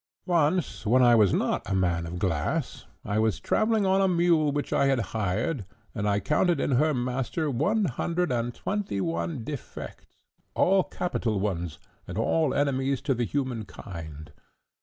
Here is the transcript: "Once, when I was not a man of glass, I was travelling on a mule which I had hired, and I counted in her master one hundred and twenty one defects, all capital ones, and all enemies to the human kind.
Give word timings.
"Once, 0.25 0.83
when 0.83 1.03
I 1.03 1.13
was 1.13 1.31
not 1.31 1.61
a 1.69 1.75
man 1.75 2.07
of 2.07 2.17
glass, 2.17 2.87
I 3.05 3.19
was 3.19 3.39
travelling 3.39 3.85
on 3.85 4.01
a 4.01 4.07
mule 4.07 4.51
which 4.51 4.73
I 4.73 4.87
had 4.87 4.97
hired, 5.13 5.63
and 5.93 6.09
I 6.09 6.19
counted 6.19 6.59
in 6.59 6.71
her 6.71 6.91
master 6.91 7.51
one 7.51 7.85
hundred 7.85 8.31
and 8.31 8.51
twenty 8.51 8.99
one 8.99 9.43
defects, 9.43 10.17
all 10.55 10.83
capital 10.83 11.39
ones, 11.39 11.77
and 12.07 12.17
all 12.17 12.51
enemies 12.55 12.99
to 13.01 13.13
the 13.13 13.25
human 13.25 13.65
kind. 13.65 14.31